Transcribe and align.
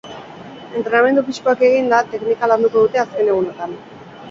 Entrenamendu 0.79 1.23
fisikoak 1.27 1.61
eginda, 1.69 2.01
teknika 2.15 2.51
landuko 2.55 2.85
dute 2.87 3.05
azken 3.05 3.33
egunotan. 3.37 3.79